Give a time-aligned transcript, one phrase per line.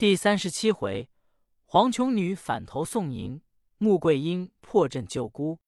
[0.00, 1.10] 第三十七回，
[1.66, 3.42] 黄琼女反投宋营，
[3.76, 5.58] 穆桂英破阵救姑。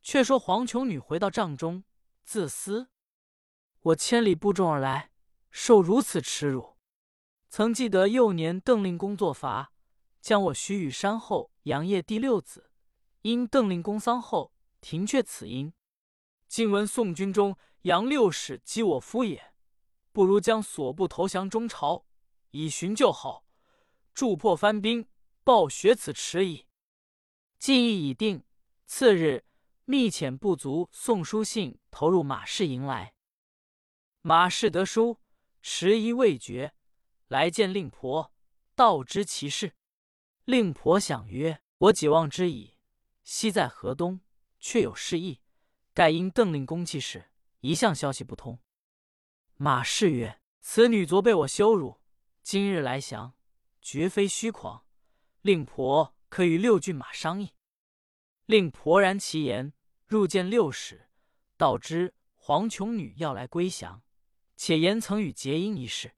[0.00, 1.84] 却说黄琼女回到帐中，
[2.24, 2.88] 自思：
[3.82, 5.10] 我千里步众而来，
[5.50, 6.78] 受如此耻辱。
[7.50, 9.70] 曾记得幼年邓令公作罚，
[10.22, 12.70] 将我许与山后杨业第六子，
[13.20, 15.74] 因邓令公丧后停却此音。
[16.48, 19.52] 今闻宋军中杨六使击我夫也，
[20.10, 22.06] 不如将所部投降中朝。
[22.56, 23.44] 以寻就好，
[24.14, 25.06] 助破番兵，
[25.44, 26.66] 报雪此迟矣。
[27.58, 28.44] 计议已定，
[28.86, 29.44] 次日
[29.84, 33.14] 密遣部卒送书信投入马氏营来。
[34.22, 35.20] 马氏得书，
[35.60, 36.74] 迟疑未决，
[37.28, 38.32] 来见令婆，
[38.74, 39.74] 道知其事。
[40.44, 42.76] 令婆想曰：“我几望之矣，
[43.22, 44.20] 昔在河东，
[44.58, 45.42] 却有失意，
[45.92, 48.58] 盖因邓令公气事，一向消息不通。”
[49.56, 52.00] 马氏曰：“此女昨被我羞辱。”
[52.48, 53.34] 今日来降，
[53.82, 54.86] 绝非虚狂。
[55.42, 57.54] 令婆可与六骏马商议。
[58.44, 59.72] 令婆然其言，
[60.06, 61.08] 入见六使，
[61.56, 64.04] 道知黄琼女要来归降，
[64.54, 66.14] 且言曾与结姻一事。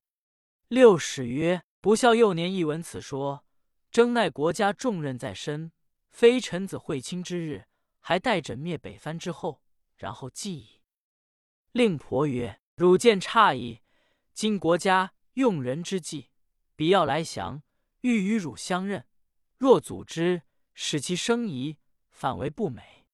[0.67, 3.43] 六使曰：“不孝幼年一闻此说，
[3.89, 5.71] 争奈国家重任在身，
[6.11, 7.65] 非臣子会亲之日，
[8.01, 9.63] 还待枕灭北藩之后，
[9.97, 10.83] 然后计矣。”
[11.73, 13.81] 令婆曰：“汝见诧异。
[14.35, 16.31] 今国家。”用人之际，
[16.75, 17.63] 必要来降，
[18.01, 19.07] 欲与汝相认。
[19.57, 20.41] 若阻之，
[20.73, 21.77] 使其生疑，
[22.09, 23.07] 反为不美。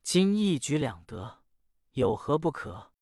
[0.00, 1.42] 今一举两得，
[1.94, 2.92] 有何不可？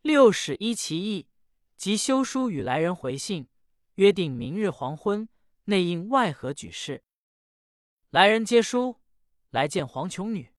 [0.00, 1.28] 六使依其意，
[1.76, 3.48] 即修书与来人回信，
[3.96, 5.28] 约定明日黄昏
[5.64, 7.04] 内应外合举事。
[8.08, 8.98] 来人接书
[9.50, 10.54] 来见黄琼女，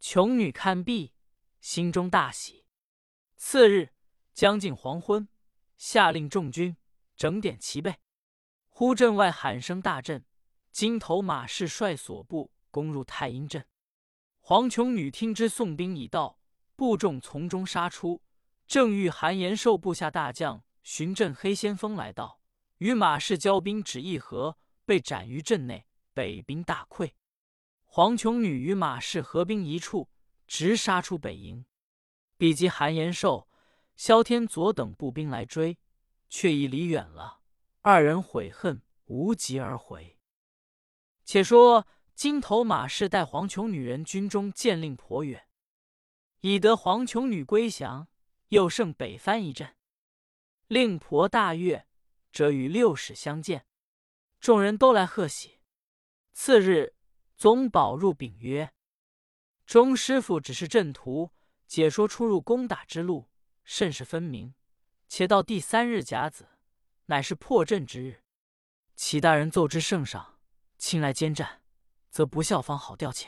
[0.00, 1.14] 琼女看毕，
[1.60, 2.64] 心中大喜。
[3.36, 3.90] 次日
[4.34, 5.28] 将近黄昏。
[5.78, 6.76] 下令众军
[7.16, 7.94] 整点齐备。
[8.68, 10.24] 忽阵外喊声大震，
[10.70, 13.64] 金头马氏率所部攻入太阴阵。
[14.40, 16.40] 黄琼女听知宋兵已到，
[16.74, 18.22] 部众从中杀出，
[18.66, 22.40] 正遇韩延寿部下大将寻阵黑先锋来到，
[22.78, 27.12] 与马氏交兵只一合，被斩于阵内，北兵大溃。
[27.84, 30.10] 黄琼女与马氏合兵一处，
[30.46, 31.64] 直杀出北营，
[32.36, 33.48] 比及韩延寿。
[33.98, 35.76] 萧天佐等步兵来追，
[36.28, 37.40] 却已离远了。
[37.80, 40.16] 二人悔恨，无疾而回。
[41.24, 45.48] 且说金头马氏带黄琼女人军中见令颇远，
[46.42, 48.06] 已得黄琼女归降，
[48.50, 49.74] 又胜北藩一阵。
[50.68, 51.84] 令婆大悦，
[52.32, 53.66] 则与六使相见，
[54.38, 55.58] 众人都来贺喜。
[56.32, 56.94] 次日，
[57.34, 58.72] 宗保入禀曰
[59.66, 61.32] ：“钟师傅只是阵图，
[61.66, 63.28] 解说出入攻打之路。”
[63.68, 64.54] 甚是分明，
[65.08, 66.48] 且到第三日甲子，
[67.04, 68.22] 乃是破阵之日。
[68.96, 70.38] 齐大人奏之圣上，
[70.78, 71.60] 亲来监战，
[72.08, 73.26] 则不效方好调遣。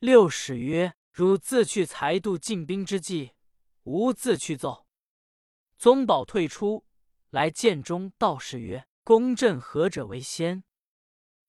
[0.00, 3.32] 六使曰：“汝自去裁度进兵之计，
[3.84, 4.86] 吾自去奏。”
[5.78, 6.84] 宗保退出
[7.30, 10.62] 来见中道士曰：“攻阵何者为先？”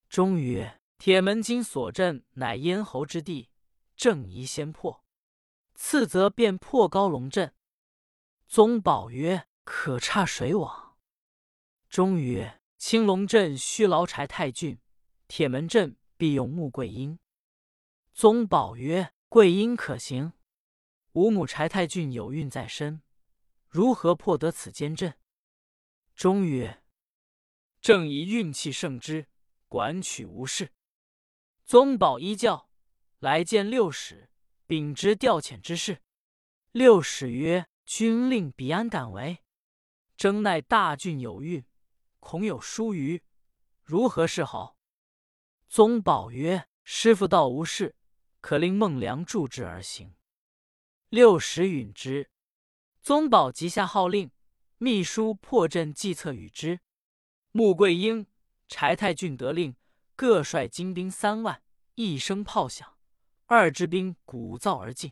[0.08, 3.50] 中曰：“铁门津所镇乃咽喉之地，
[3.98, 5.04] 正宜先破。
[5.76, 7.54] 次则便破高龙阵。”
[8.54, 10.96] 宗保曰：“可差谁往？”
[11.90, 14.80] 中曰：“青龙镇需劳柴太俊，
[15.28, 17.18] 铁门镇必用穆桂英。”
[18.14, 20.34] 宗保曰：“桂英可行。
[21.14, 23.02] 吾母柴太俊有孕在身，
[23.68, 25.18] 如何破得此坚阵？”
[26.14, 26.84] 中曰
[27.82, 29.26] ：“正以运气胜之，
[29.68, 30.72] 管取无事。”
[31.66, 32.70] 宗保依教
[33.18, 34.30] 来见六使，
[34.68, 36.04] 禀知调遣之事。
[36.72, 39.40] 六使曰：君令彼安敢为？
[40.16, 41.66] 征奈大郡有孕，
[42.20, 43.22] 恐有疏虞，
[43.84, 44.78] 如何是好？
[45.68, 47.96] 宗保曰：“师傅道无事，
[48.40, 50.16] 可令孟良助之而行。”
[51.10, 52.30] 六十允之。
[53.02, 54.32] 宗保即下号令，
[54.78, 56.80] 秘书破阵计策与之。
[57.52, 58.26] 穆桂英、
[58.68, 59.76] 柴太俊得令，
[60.16, 61.62] 各率精兵三万，
[61.96, 62.98] 一声炮响，
[63.48, 65.12] 二支兵鼓噪而进。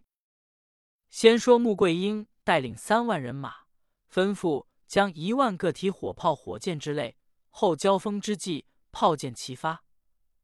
[1.09, 2.27] 先说穆桂英。
[2.43, 3.65] 带领三万人马，
[4.11, 7.17] 吩咐将一万个提火炮、火箭之类。
[7.49, 9.83] 后交锋之际，炮箭齐发，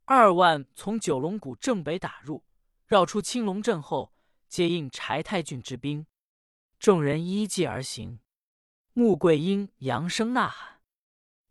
[0.05, 2.43] 二万从九龙谷正北打入，
[2.85, 4.13] 绕出青龙镇后，
[4.47, 6.05] 接应柴太俊之兵。
[6.79, 8.19] 众人依计而行。
[8.93, 10.81] 穆桂英扬声呐喊，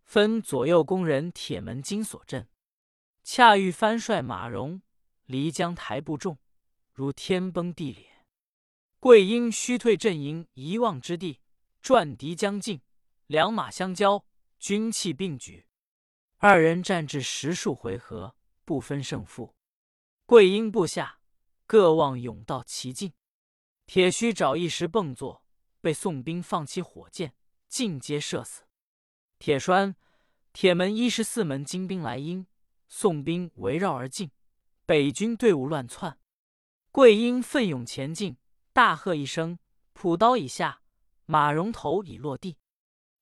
[0.05, 2.49] 分左右宫人铁门金锁阵。
[3.23, 4.83] 恰遇番帅马荣、
[5.25, 6.39] 离江台步众，
[6.93, 8.16] 如天崩地裂。
[8.99, 11.41] 桂英虚退阵营一望之地，
[11.81, 12.81] 转敌将近，
[13.27, 14.25] 两马相交，
[14.59, 15.67] 军器并举，
[16.39, 18.35] 二人战至十数回合，
[18.65, 19.55] 不分胜负。
[20.25, 21.21] 桂英部下
[21.67, 23.13] 各望甬到其境，
[23.85, 25.45] 铁须找一时蹦坐，
[25.81, 27.35] 被宋兵放起火箭，
[27.69, 28.65] 尽皆射死。
[29.39, 29.95] 铁栓、
[30.53, 32.47] 铁门一十四门精兵来应，
[32.89, 34.31] 宋兵围绕而进，
[34.85, 36.19] 北军队伍乱窜。
[36.91, 38.39] 桂英奋勇前进，
[38.77, 39.59] 大喝一声
[39.95, 40.83] ：“朴刀已下，
[41.25, 42.59] 马戎头已落地。”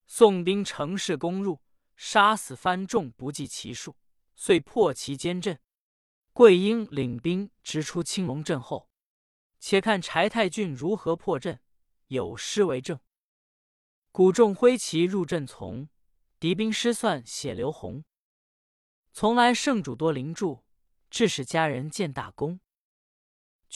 [0.05, 1.62] 宋兵乘势攻入，
[1.95, 3.97] 杀死番众不计其数，
[4.35, 5.61] 遂破其坚阵。
[6.33, 8.91] 桂英领兵直出青龙阵后，
[9.61, 11.61] 且看柴太俊如何破阵。
[12.09, 12.99] 有诗为证
[14.11, 15.89] ：“鼓众挥旗入阵从，
[16.41, 18.05] 敌兵失算血流红。
[19.12, 20.65] 从来圣主多灵助，
[21.09, 22.59] 致使家人见大功。”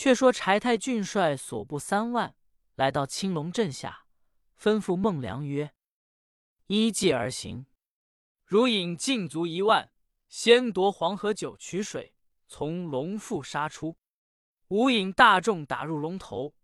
[0.00, 2.36] 却说柴太俊率所部三万
[2.76, 4.06] 来到青龙镇下，
[4.56, 5.74] 吩咐孟良曰
[6.68, 7.66] ：“依计而行，
[8.44, 9.90] 如引禁卒一万，
[10.28, 12.14] 先夺黄河九曲水，
[12.46, 13.96] 从龙腹杀出；
[14.68, 16.54] 吾引大众打入龙头，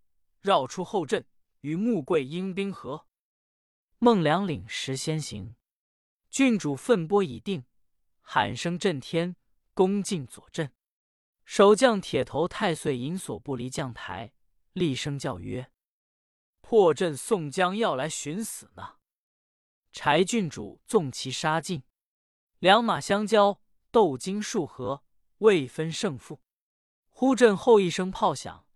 [0.40, 1.26] 绕出后阵，
[1.62, 3.08] 与穆桂英兵合。”
[3.98, 5.56] 孟良领时先行，
[6.30, 7.64] 郡主奋波已定，
[8.20, 9.34] 喊声震天，
[9.74, 10.70] 攻进左阵。
[11.44, 14.32] 守将铁头太岁引所不离将台，
[14.72, 15.70] 厉声叫曰
[16.62, 18.96] ：“破阵宋江要来寻死呢！”
[19.92, 21.84] 柴郡主纵骑杀进，
[22.58, 23.60] 两马相交，
[23.90, 25.04] 斗经数合，
[25.38, 26.40] 未分胜负。
[27.10, 28.66] 忽阵后一声炮响，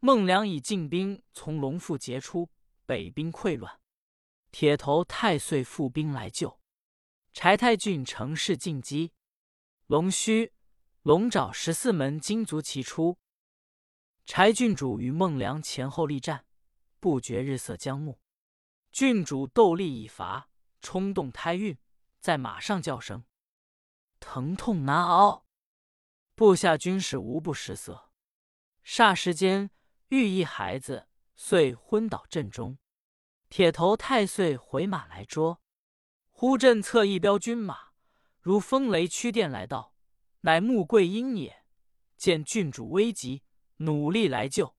[0.00, 2.50] 孟良以进兵从龙腹截出，
[2.84, 3.80] 北兵溃乱。
[4.50, 6.58] 铁头太岁复兵来救，
[7.32, 9.12] 柴太俊乘势进击，
[9.86, 10.55] 龙须。
[11.06, 13.16] 龙爪十四门金足齐出，
[14.24, 16.46] 柴郡主与孟良前后力战，
[16.98, 18.18] 不觉日色将暮。
[18.90, 20.48] 郡主斗力已乏，
[20.80, 21.78] 冲动胎孕，
[22.18, 23.24] 在马上叫声
[24.18, 25.46] ：“疼痛难熬！”
[26.34, 28.10] 部下军士无不失色。
[28.84, 29.70] 霎时间，
[30.08, 31.06] 遇一孩子，
[31.36, 32.78] 遂昏倒阵中。
[33.48, 35.62] 铁头太岁回马来捉，
[36.32, 37.92] 忽阵侧一彪军马，
[38.40, 39.92] 如风雷驱电来到。
[40.46, 41.64] 乃穆桂英也，
[42.16, 43.42] 见郡主危急，
[43.78, 44.76] 努力来救。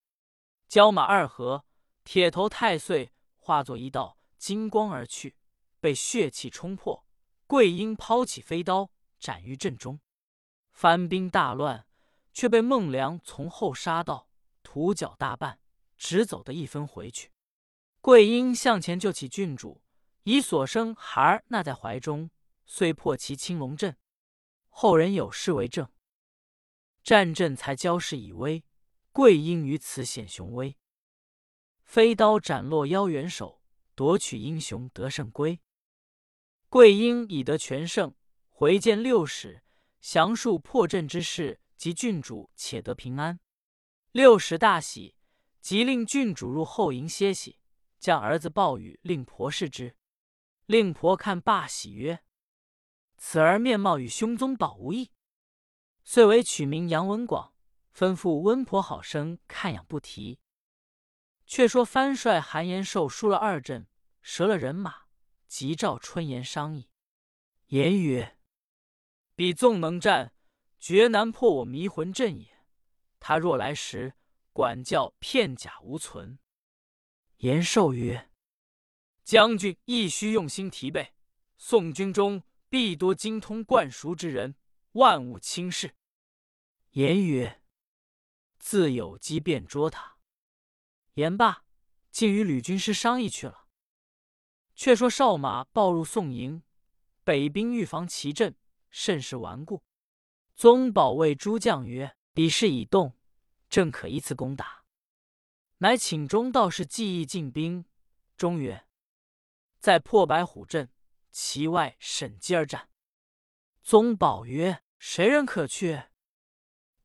[0.69, 1.65] 交马二合，
[2.05, 5.35] 铁头太岁化作一道金光而去，
[5.81, 7.05] 被血气冲破。
[7.47, 9.99] 桂英抛起飞刀，斩于阵中。
[10.71, 11.85] 番兵大乱，
[12.31, 14.29] 却被孟良从后杀到，
[14.63, 15.59] 土脚大半，
[15.97, 17.29] 只走得一分回去。
[17.99, 19.81] 桂英向前救起郡主，
[20.23, 22.29] 以所生孩儿纳在怀中，
[22.65, 23.97] 遂破其青龙阵。
[24.79, 25.91] 后人有诗为证
[27.01, 28.63] ：“战阵才交势以威，
[29.11, 30.77] 桂英于此显雄威。
[31.83, 33.63] 飞刀斩落妖元首，
[33.95, 35.59] 夺取英雄得胜归。”
[36.69, 38.13] 桂英已得全胜，
[38.49, 39.63] 回见六使，
[39.99, 43.39] 详述破阵之事及郡主且得平安。
[44.11, 45.15] 六使大喜，
[45.59, 47.57] 即令郡主入后营歇息，
[47.97, 49.95] 将儿子抱与令婆视之。
[50.67, 52.23] 令婆看罢，喜曰。
[53.17, 55.11] 此儿面貌与兄宗宝无异，
[56.03, 57.53] 遂为取名杨文广，
[57.93, 60.39] 吩咐温婆好生看养不提。
[61.45, 63.87] 却说番帅韩延寿输了二阵，
[64.21, 65.07] 折了人马，
[65.47, 66.89] 急召春言商议。
[67.67, 68.37] 言曰
[69.35, 70.33] ：“彼纵能战，
[70.79, 72.65] 绝难破我迷魂阵也。
[73.19, 74.13] 他若来时，
[74.53, 76.37] 管教片甲无存。”
[77.37, 78.29] 延寿曰
[79.23, 81.13] ：“将军亦须用心提备，
[81.57, 84.55] 宋军中。”必多精通灌熟之人，
[84.93, 85.95] 万勿轻视。
[86.91, 87.61] 言曰
[88.59, 90.17] ：“自有机便捉他。”
[91.13, 91.63] 言罢，
[92.11, 93.67] 竟与吕军师商议去了。
[94.75, 96.61] 却说哨马报入宋营，
[97.23, 98.55] 北兵预防其阵，
[98.89, 99.83] 甚是顽固。
[100.55, 103.15] 宗保谓诸将曰：“彼势已动，
[103.69, 104.83] 正可依次攻打。”
[105.79, 107.85] 乃请中道士计议进兵。
[108.35, 108.87] 中曰
[109.79, 110.91] ：“在破白虎阵。”
[111.39, 112.89] 其外审机而战。
[113.83, 116.05] 宗保曰：“谁人可去？”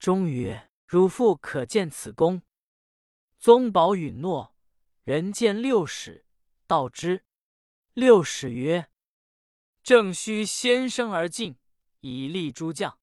[0.00, 2.40] 钟曰：“汝父可见此功。”
[3.38, 4.56] 宗保允诺。
[5.04, 6.24] 人见六使，
[6.66, 7.26] 道之。
[7.92, 8.88] 六使曰
[9.84, 11.58] ：“正须先声而进，
[12.00, 12.98] 以立诸将。”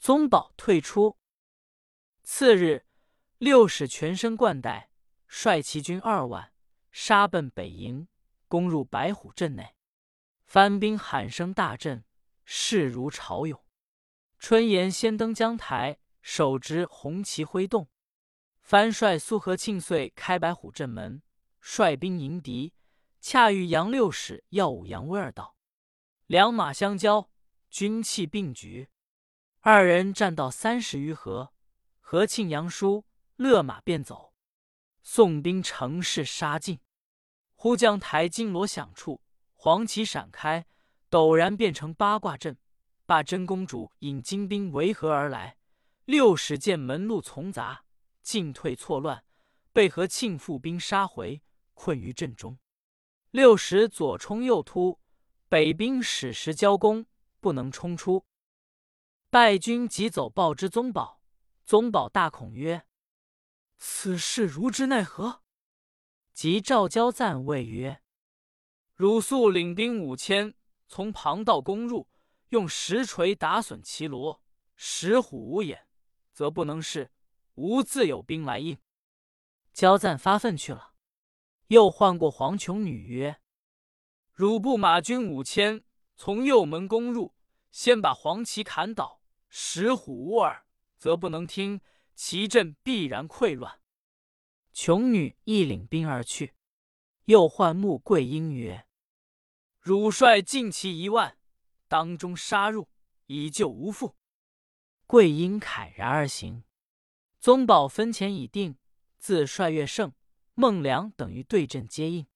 [0.00, 1.18] 宗保退出。
[2.22, 2.86] 次日，
[3.36, 4.90] 六使全身冠带，
[5.26, 6.54] 率其军二万，
[6.90, 8.08] 杀奔北营，
[8.48, 9.74] 攻入白虎阵内。
[10.50, 12.04] 番兵喊声大震，
[12.44, 13.64] 势如潮涌。
[14.36, 17.88] 春言先登江台，手执红旗挥动。
[18.60, 21.22] 番帅苏和庆遂开白虎阵门，
[21.60, 22.74] 率兵迎敌。
[23.20, 25.54] 恰遇杨六使耀武扬威而到。
[26.26, 27.30] 两马相交，
[27.70, 28.88] 军器并举，
[29.60, 31.52] 二人战到三十余合，
[32.00, 33.04] 何庆、杨叔
[33.36, 34.34] 勒马便走。
[35.04, 36.80] 宋兵乘势杀进，
[37.54, 39.22] 忽将台金锣响处，
[39.62, 40.64] 黄旗闪开，
[41.10, 42.56] 陡然变成八卦阵。
[43.04, 45.58] 把真公主引金兵围合而来，
[46.06, 47.84] 六使见门路丛杂，
[48.22, 49.22] 进退错乱，
[49.70, 51.42] 被何庆复兵杀回，
[51.74, 52.58] 困于阵中。
[53.32, 54.98] 六使左冲右突，
[55.50, 57.04] 北兵矢石交攻，
[57.38, 58.24] 不能冲出。
[59.28, 61.20] 败军急走报之宗保，
[61.66, 62.86] 宗保大恐曰。
[63.76, 65.42] 此事如之奈何？
[66.32, 68.00] 即召交赞谓曰
[69.00, 70.52] ：“汝素领兵五千，
[70.86, 72.06] 从旁道攻入，
[72.50, 74.42] 用石锤打损其罗，
[74.76, 75.86] 石虎无眼，
[76.34, 77.10] 则不能事。
[77.54, 78.76] 吾自有兵来应。”
[79.72, 80.92] 交赞发愤去了。
[81.68, 83.40] 又唤过黄琼女曰
[84.34, 85.82] ：“汝部马军五千，
[86.14, 87.34] 从右门攻入，
[87.70, 90.66] 先把黄旗砍倒，石虎无耳，
[90.98, 91.80] 则不能听。”
[92.14, 93.80] 其阵必然溃乱。
[94.74, 96.52] 琼女亦领兵而去。
[97.24, 98.86] 又唤穆桂英曰
[99.80, 101.36] ：“汝率尽骑一万，
[101.88, 102.88] 当中杀入，
[103.26, 104.16] 以救无父。”
[105.06, 106.62] 桂英慨然而行。
[107.38, 108.76] 宗保分前已定，
[109.18, 110.12] 自率乐胜、
[110.54, 112.26] 孟良等于对阵接应。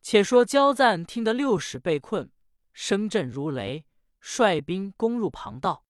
[0.00, 2.30] 且说焦赞听得六使被困，
[2.72, 3.84] 声震如雷，
[4.20, 5.84] 率兵攻入庞道。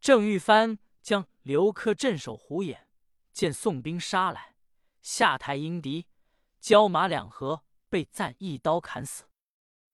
[0.00, 1.28] 郑玉帆将。
[1.42, 2.86] 刘克镇守虎眼，
[3.32, 4.54] 见宋兵杀来，
[5.00, 6.06] 下台迎敌，
[6.60, 9.24] 交马两合，被赞一刀砍死。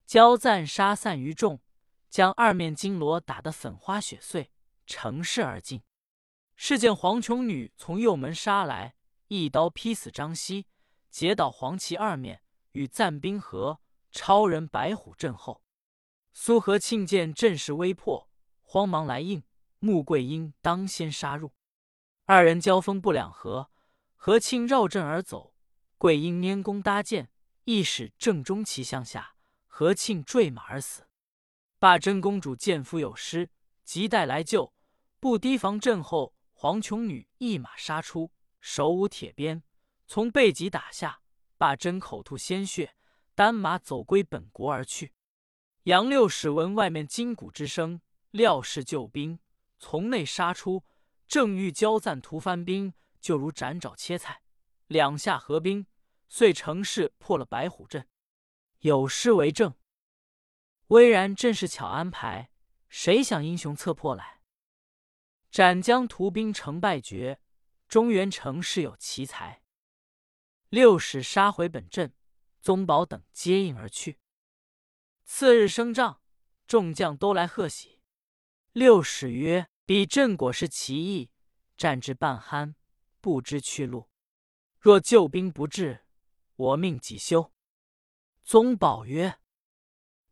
[0.09, 1.61] 焦赞杀散于众，
[2.09, 4.51] 将二面金锣打得粉花雪碎，
[4.87, 5.83] 乘势而进。
[6.57, 8.95] 是见黄琼女从右门杀来，
[9.27, 10.67] 一刀劈死张熙，
[11.11, 12.41] 截倒黄旗二面，
[12.73, 15.63] 与赞兵合，超人白虎阵后。
[16.33, 18.31] 苏和庆见阵势微破，
[18.63, 19.43] 慌忙来应。
[19.79, 21.53] 穆桂英当先杀入，
[22.25, 23.71] 二人交锋不两合，
[24.17, 25.55] 何庆绕阵而走，
[25.99, 27.31] 桂英拈弓搭箭，
[27.65, 29.35] 亦使正中旗向下，
[29.79, 31.07] 何庆坠马而死。
[31.79, 33.49] 霸真公主见夫有失，
[33.85, 34.75] 急待来救，
[35.21, 39.63] 不提防阵后黄琼女一马杀出，手舞铁鞭，
[40.05, 41.21] 从背脊打下，
[41.57, 42.97] 霸真口吐鲜血，
[43.37, 45.13] 单马走归本国而去。
[45.85, 48.01] 杨六使闻外面金鼓之声，
[48.33, 49.39] 料是救兵。
[49.79, 50.83] 从内杀出，
[51.29, 54.43] 正欲交赞屠番兵，就如斩爪切菜，
[54.89, 55.87] 两下合兵，
[56.27, 58.09] 遂乘势破了白虎阵。
[58.81, 59.75] 有诗为证
[60.89, 62.51] ：“巍然正是巧安排，
[62.89, 64.41] 谁想英雄策破来？
[65.51, 67.41] 斩将屠兵成败决，
[67.89, 69.63] 中原城事有奇才。”
[70.71, 72.15] 六使杀回本阵，
[72.61, 74.21] 宗保等接应而去。
[75.25, 76.21] 次日升帐，
[76.67, 78.01] 众将都来贺喜。
[78.73, 81.31] 六使曰：“彼阵果是奇异，
[81.77, 82.75] 战至半酣，
[83.21, 84.09] 不知去路。
[84.79, 86.05] 若救兵不至，
[86.55, 87.53] 我命己休。”
[88.49, 89.41] 宗保曰：“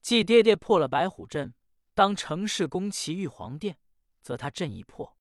[0.00, 1.52] 既爹爹破了白虎阵，
[1.92, 3.78] 当乘势攻其玉皇殿，
[4.22, 5.18] 则他阵已破。”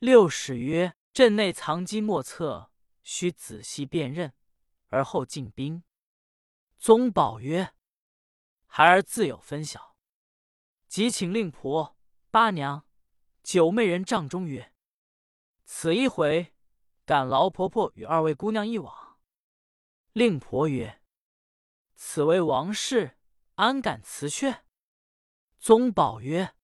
[0.00, 2.72] 六使曰：“阵内藏机莫测，
[3.02, 4.32] 需仔细辨认，
[4.86, 5.82] 而后进兵。”
[6.80, 7.74] 宗保曰
[8.64, 9.94] ：“孩儿自有分晓。”
[10.88, 11.98] 即请令婆。
[12.30, 12.86] 八娘、
[13.42, 14.72] 九妹人帐中曰
[15.66, 16.54] ：“此一回，
[17.04, 19.18] 敢劳婆婆与二位姑娘一往。”
[20.14, 20.97] 令婆曰
[22.00, 23.18] ：“此为王事，
[23.56, 24.62] 安敢辞却？”
[25.58, 26.54] 宗保曰：“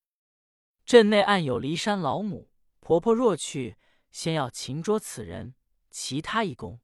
[0.86, 3.76] 镇内暗有骊山老母，婆婆若去，
[4.12, 5.56] 先要擒捉此人，
[5.90, 6.80] 其他一功。”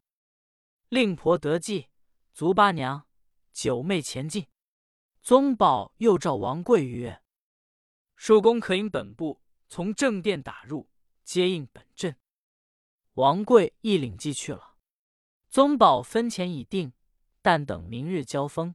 [0.91, 1.91] 令婆得计，
[2.33, 3.07] 足八娘、
[3.53, 4.49] 九妹前进。
[5.23, 7.23] 宗保又召王贵曰。
[8.17, 10.91] 叔公可引本部从正殿打入，
[11.23, 12.19] 接应本阵。
[13.13, 14.77] 王贵亦领计去了。
[15.49, 16.93] 宗保分钱已定，
[17.43, 18.75] 但等明日交锋。